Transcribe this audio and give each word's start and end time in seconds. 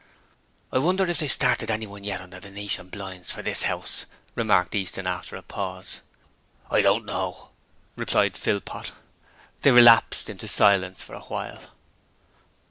'I 0.73 0.79
wonder 0.79 1.05
if 1.05 1.19
they've 1.19 1.31
started 1.31 1.69
anyone 1.69 2.03
yet 2.03 2.21
on 2.21 2.31
the 2.31 2.39
venetian 2.39 2.89
blinds 2.89 3.31
for 3.31 3.43
this 3.43 3.65
'ouse?' 3.65 4.07
remarked 4.33 4.73
Easton 4.73 5.05
after 5.05 5.35
a 5.35 5.43
pause. 5.43 5.99
'I 6.71 6.81
don't 6.81 7.05
know,' 7.05 7.51
replied 7.95 8.35
Philpot. 8.35 8.93
They 9.61 9.69
relapsed 9.69 10.27
into 10.27 10.47
silence 10.47 11.03
for 11.03 11.13
a 11.13 11.19
while. 11.21 11.61